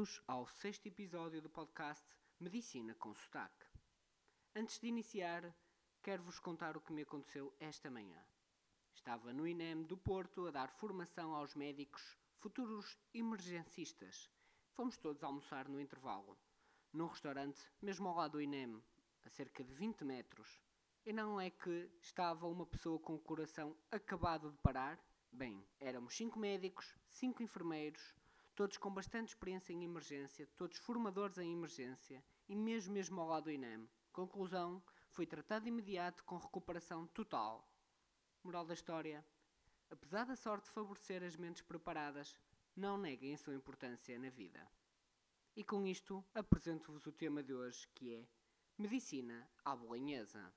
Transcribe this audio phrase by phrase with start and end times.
[0.00, 2.02] Bem-vindos ao sexto episódio do podcast
[2.40, 3.66] Medicina com Sotaque.
[4.56, 5.54] Antes de iniciar,
[6.02, 8.18] quero-vos contar o que me aconteceu esta manhã.
[8.94, 14.30] Estava no INEM do Porto a dar formação aos médicos futuros emergencistas.
[14.72, 16.38] Fomos todos almoçar no intervalo,
[16.94, 18.82] num restaurante mesmo ao lado do INEM,
[19.26, 20.62] a cerca de 20 metros.
[21.04, 24.98] E não é que estava uma pessoa com o coração acabado de parar?
[25.30, 28.14] Bem, éramos cinco médicos, cinco enfermeiros,
[28.60, 33.44] todos com bastante experiência em emergência, todos formadores em emergência e mesmo mesmo ao lado
[33.44, 33.88] do INEM.
[34.12, 37.66] Conclusão, foi tratado imediato com recuperação total.
[38.44, 39.24] Moral da história,
[39.90, 42.36] apesar da sorte favorecer as mentes preparadas,
[42.76, 44.70] não neguem a sua importância na vida.
[45.56, 48.28] E com isto, apresento-vos o tema de hoje, que é
[48.76, 50.52] Medicina à Bolinhesa,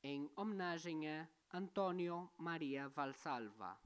[0.00, 3.76] em homenagem a António Maria Valsalva,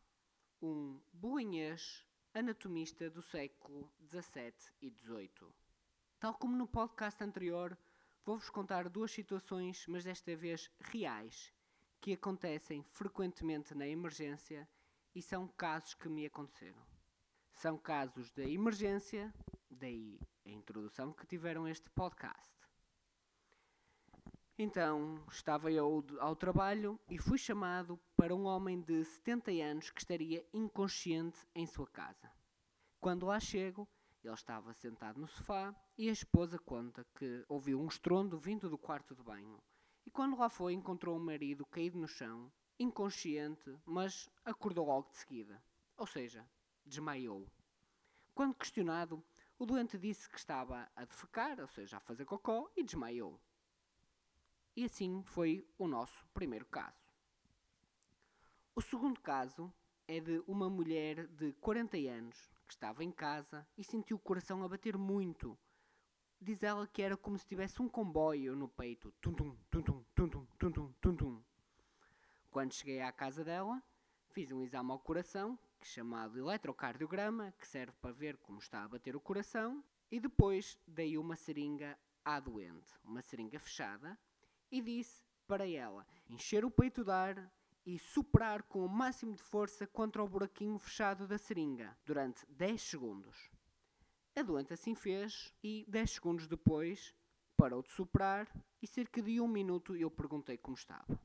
[0.60, 2.06] um bolinhês
[2.36, 5.48] anatomista do século XVII e XVIII.
[6.20, 7.78] Tal como no podcast anterior,
[8.26, 11.50] vou-vos contar duas situações, mas desta vez reais,
[11.98, 14.68] que acontecem frequentemente na emergência
[15.14, 16.84] e são casos que me aconteceram.
[17.54, 19.32] São casos da emergência,
[19.70, 22.55] daí a introdução que tiveram este podcast.
[24.58, 30.00] Então, estava eu ao trabalho e fui chamado para um homem de 70 anos que
[30.00, 32.32] estaria inconsciente em sua casa.
[32.98, 33.86] Quando lá chego,
[34.24, 38.78] ele estava sentado no sofá e a esposa conta que ouviu um estrondo vindo do
[38.78, 39.62] quarto de banho.
[40.06, 45.16] E quando lá foi, encontrou o marido caído no chão, inconsciente, mas acordou logo de
[45.16, 45.62] seguida.
[45.98, 46.48] Ou seja,
[46.82, 47.46] desmaiou.
[48.34, 49.22] Quando questionado,
[49.58, 53.38] o doente disse que estava a defecar, ou seja, a fazer cocó, e desmaiou.
[54.76, 57.10] E assim foi o nosso primeiro caso.
[58.74, 59.72] O segundo caso
[60.06, 62.36] é de uma mulher de 40 anos
[62.68, 65.58] que estava em casa e sentiu o coração a bater muito.
[66.38, 69.10] Diz ela que era como se tivesse um comboio no peito.
[69.12, 71.42] Tum tum, tum tum, tum tum, tum tum, tum.
[72.50, 73.82] Quando cheguei à casa dela,
[74.28, 78.88] fiz um exame ao coração, que chamado eletrocardiograma, que serve para ver como está a
[78.88, 84.18] bater o coração, e depois dei uma seringa à doente, uma seringa fechada,
[84.76, 87.50] e disse para ela encher o peito de ar
[87.86, 92.82] e soprar com o máximo de força contra o buraquinho fechado da seringa durante 10
[92.82, 93.50] segundos.
[94.34, 97.14] A doente assim fez e 10 segundos depois
[97.56, 98.46] parou de soprar
[98.82, 101.18] e cerca de um minuto eu perguntei como estava.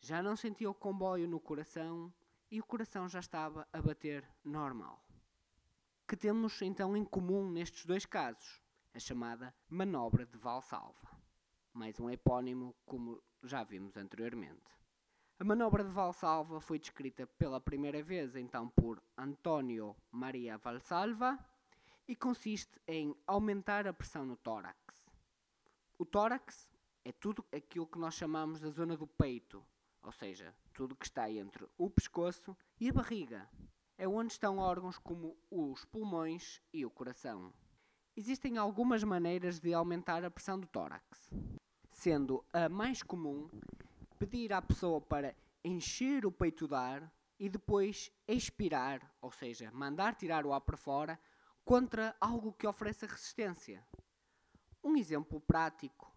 [0.00, 2.12] Já não sentia o comboio no coração
[2.50, 5.04] e o coração já estava a bater normal.
[6.08, 8.62] Que temos então em comum nestes dois casos?
[8.94, 11.11] A chamada manobra de Valsalva
[11.74, 14.60] mais um epónimo, como já vimos anteriormente.
[15.38, 21.38] A manobra de Valsalva foi descrita pela primeira vez então por António Maria Valsalva
[22.06, 24.76] e consiste em aumentar a pressão no tórax.
[25.98, 26.68] O tórax
[27.04, 29.64] é tudo aquilo que nós chamamos da zona do peito,
[30.02, 33.48] ou seja, tudo que está entre o pescoço e a barriga.
[33.96, 37.52] É onde estão órgãos como os pulmões e o coração.
[38.14, 41.32] Existem algumas maneiras de aumentar a pressão do tórax
[42.02, 43.48] sendo a mais comum
[44.18, 47.08] pedir à pessoa para encher o peito de ar
[47.38, 51.16] e depois expirar, ou seja, mandar tirar o ar para fora
[51.64, 53.86] contra algo que ofereça resistência.
[54.82, 56.12] Um exemplo prático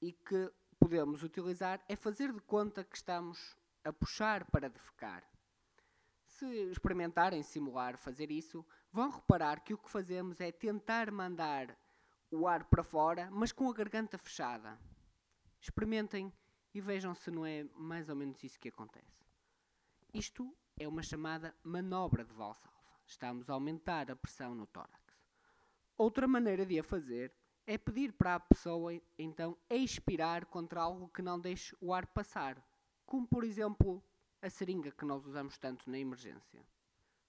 [0.00, 5.24] e que podemos utilizar é fazer de conta que estamos a puxar para defecar.
[6.24, 11.76] Se experimentarem simular fazer isso, vão reparar que o que fazemos é tentar mandar
[12.30, 14.78] o ar para fora, mas com a garganta fechada.
[15.60, 16.32] Experimentem
[16.72, 19.26] e vejam se não é mais ou menos isso que acontece.
[20.14, 22.80] Isto é uma chamada manobra de Valsalva.
[23.06, 24.98] Estamos a aumentar a pressão no tórax.
[25.98, 27.32] Outra maneira de a fazer
[27.66, 32.56] é pedir para a pessoa então expirar contra algo que não deixe o ar passar,
[33.04, 34.02] como por exemplo
[34.40, 36.64] a seringa que nós usamos tanto na emergência.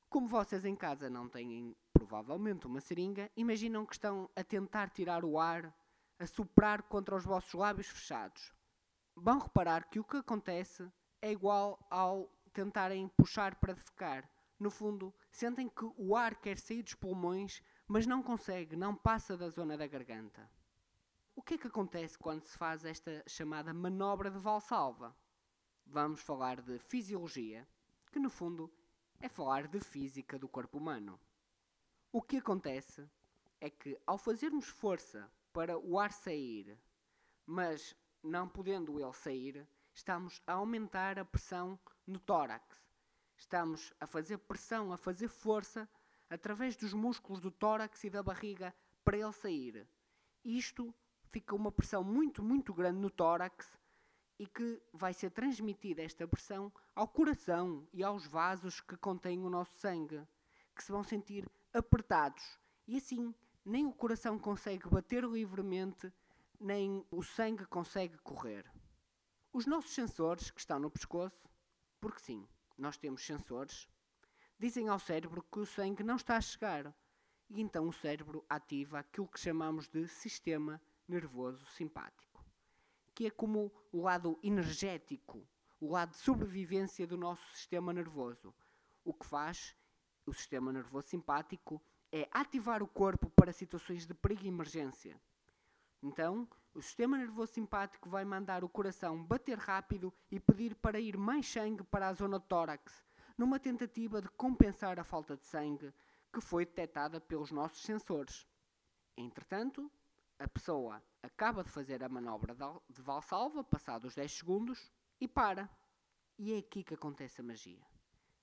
[0.09, 5.25] Como vocês em casa não têm provavelmente uma seringa, imaginam que estão a tentar tirar
[5.25, 5.75] o ar
[6.23, 8.53] a soprar contra os vossos lábios fechados.
[9.15, 10.91] Vão reparar que o que acontece
[11.21, 14.29] é igual ao tentarem puxar para defecar.
[14.59, 19.35] No fundo, sentem que o ar quer sair dos pulmões, mas não consegue, não passa
[19.35, 20.50] da zona da garganta.
[21.35, 25.15] O que é que acontece quando se faz esta chamada manobra de Valsalva?
[25.85, 27.68] Vamos falar de fisiologia,
[28.12, 28.71] que no fundo
[29.19, 31.19] é falar de física do corpo humano.
[32.12, 33.09] O que acontece
[33.59, 36.77] é que ao fazermos força para o ar sair,
[37.45, 42.81] mas não podendo ele sair, estamos a aumentar a pressão no tórax.
[43.36, 45.89] Estamos a fazer pressão, a fazer força
[46.30, 49.88] através dos músculos do tórax e da barriga para ele sair.
[50.44, 50.94] Isto
[51.31, 53.77] fica uma pressão muito, muito grande no tórax
[54.38, 59.50] e que vai ser transmitida esta pressão ao coração e aos vasos que contêm o
[59.50, 60.21] nosso sangue,
[60.75, 66.11] que se vão sentir apertados e assim nem o coração consegue bater livremente,
[66.59, 68.69] nem o sangue consegue correr.
[69.53, 71.49] Os nossos sensores, que estão no pescoço,
[71.99, 72.47] porque sim,
[72.77, 73.87] nós temos sensores,
[74.57, 76.95] dizem ao cérebro que o sangue não está a chegar.
[77.49, 82.45] E então o cérebro ativa aquilo que chamamos de sistema nervoso simpático,
[83.13, 85.45] que é como o lado energético,
[85.79, 88.53] o lado de sobrevivência do nosso sistema nervoso.
[89.03, 89.75] O que faz
[90.25, 95.19] o sistema nervoso simpático é ativar o corpo para situações de perigo e emergência.
[96.03, 101.17] Então, o sistema nervoso simpático vai mandar o coração bater rápido e pedir para ir
[101.17, 103.03] mais sangue para a zona tórax,
[103.37, 105.93] numa tentativa de compensar a falta de sangue
[106.33, 108.47] que foi detectada pelos nossos sensores.
[109.15, 109.91] Entretanto,
[110.39, 112.55] a pessoa acaba de fazer a manobra
[112.89, 115.69] de valsalva, passados 10 segundos, e para.
[116.37, 117.85] E é aqui que acontece a magia.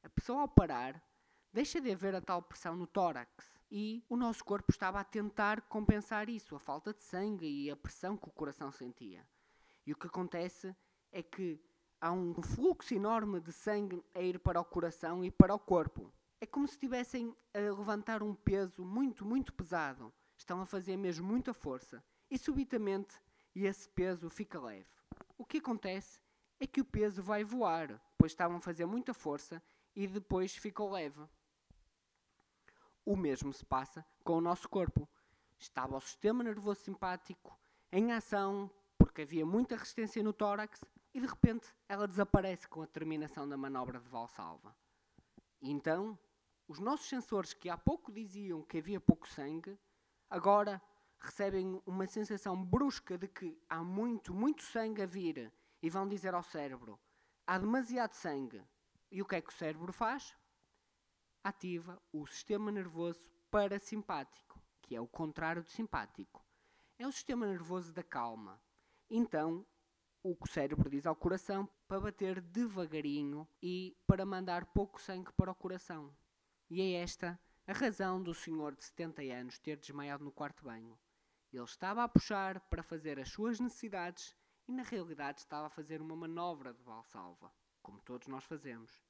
[0.03, 1.03] A pessoa, ao parar,
[1.53, 5.63] deixa de haver a tal pressão no tórax e o nosso corpo estava a tentar
[5.63, 9.27] compensar isso, a falta de sangue e a pressão que o coração sentia.
[9.87, 10.75] E o que acontece
[11.13, 11.61] é que
[12.01, 16.13] há um fluxo enorme de sangue a ir para o coração e para o corpo.
[16.41, 20.13] É como se estivessem a levantar um peso muito, muito pesado.
[20.37, 22.03] Estão a fazer mesmo muita força.
[22.31, 23.21] E subitamente
[23.55, 24.87] esse peso fica leve.
[25.37, 26.21] O que acontece
[26.61, 29.63] é que o peso vai voar, pois estavam a fazer muita força
[29.95, 31.21] e depois ficou leve.
[33.09, 35.09] O mesmo se passa com o nosso corpo.
[35.59, 37.59] Estava o sistema nervoso simpático
[37.91, 40.85] em ação porque havia muita resistência no tórax
[41.15, 44.77] e de repente ela desaparece com a terminação da manobra de valsalva.
[45.63, 46.19] Então,
[46.69, 49.79] os nossos sensores que há pouco diziam que havia pouco sangue,
[50.29, 50.79] agora
[51.19, 55.51] recebem uma sensação brusca de que há muito, muito sangue a vir
[55.81, 57.01] e vão dizer ao cérebro:
[57.47, 58.63] há demasiado sangue.
[59.11, 60.37] E o que é que o cérebro faz?
[61.43, 66.45] Ativa o sistema nervoso parasimpático, que é o contrário do simpático.
[66.99, 68.61] É o sistema nervoso da calma.
[69.09, 69.65] Então,
[70.23, 75.55] o cérebro diz ao coração para bater devagarinho e para mandar pouco sangue para o
[75.55, 76.15] coração.
[76.69, 80.99] E é esta a razão do senhor de 70 anos ter desmaiado no quarto banho.
[81.53, 84.35] Ele estava a puxar para fazer as suas necessidades
[84.67, 87.51] e na realidade estava a fazer uma manobra de valsalva,
[87.83, 89.03] como todos nós fazemos.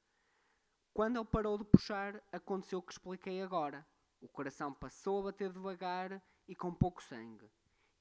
[0.99, 3.87] Quando ele parou de puxar, aconteceu o que expliquei agora.
[4.21, 7.49] O coração passou a bater devagar e com pouco sangue.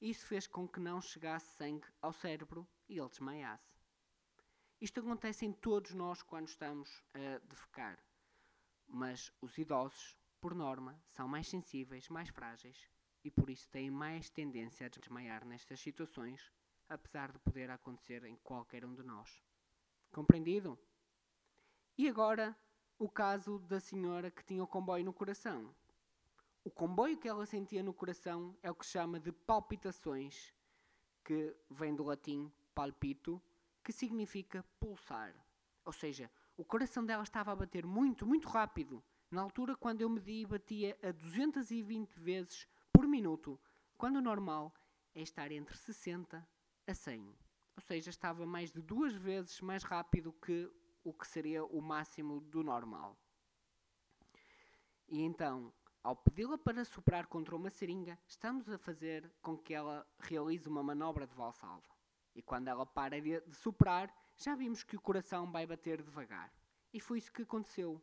[0.00, 3.72] Isso fez com que não chegasse sangue ao cérebro e ele desmaiasse.
[4.80, 8.04] Isto acontece em todos nós quando estamos a defecar.
[8.88, 12.90] Mas os idosos, por norma, são mais sensíveis, mais frágeis
[13.22, 16.52] e por isso têm mais tendência a desmaiar nestas situações,
[16.88, 19.40] apesar de poder acontecer em qualquer um de nós.
[20.10, 20.76] Compreendido?
[21.96, 22.58] E agora
[22.98, 25.72] o caso da senhora que tinha o comboio no coração.
[26.64, 30.52] O comboio que ela sentia no coração é o que chama de palpitações,
[31.24, 33.40] que vem do latim palpito,
[33.84, 35.32] que significa pulsar.
[35.84, 39.02] Ou seja, o coração dela estava a bater muito, muito rápido.
[39.30, 43.60] Na altura, quando eu medi, batia a 220 vezes por minuto,
[43.96, 44.74] quando o normal
[45.14, 46.46] é estar entre 60
[46.86, 47.36] a 100.
[47.76, 50.68] Ou seja, estava mais de duas vezes mais rápido que
[51.08, 53.16] o que seria o máximo do normal.
[55.08, 55.72] E então,
[56.02, 60.82] ao pedi-la para soprar contra uma seringa, estamos a fazer com que ela realize uma
[60.82, 61.88] manobra de valsalva.
[62.34, 66.52] E quando ela para de, soprar, já vimos que o coração vai bater devagar.
[66.92, 68.00] E foi isso que aconteceu.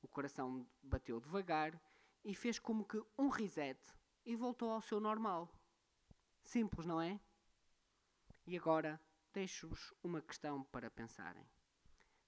[0.00, 1.78] O coração bateu devagar
[2.24, 3.78] e fez como que um reset
[4.24, 5.52] e voltou ao seu normal.
[6.42, 7.20] Simples, não é?
[8.46, 9.00] E agora
[9.32, 11.44] deixo-vos uma questão para pensarem.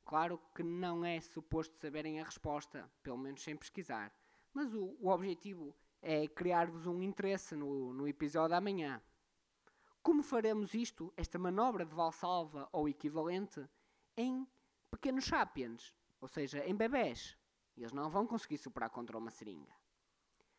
[0.06, 4.14] Claro que não é suposto saberem a resposta, pelo menos sem pesquisar,
[4.54, 9.02] mas o, o objetivo é criar-vos um interesse no, no episódio da amanhã.
[10.04, 13.68] Como faremos isto, esta manobra de valsalva ou equivalente,
[14.16, 14.46] em
[14.92, 17.36] pequenos sapiens, ou seja, em bebés?
[17.76, 19.74] Eles não vão conseguir superar contra uma seringa.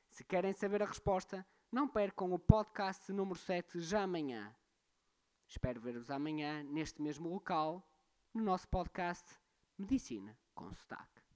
[0.09, 4.53] Se querem saber a resposta, não percam o podcast número 7 já amanhã.
[5.47, 7.81] Espero ver-vos amanhã neste mesmo local
[8.37, 9.25] no nosso podcast
[9.79, 11.26] Medicina com Sotaque.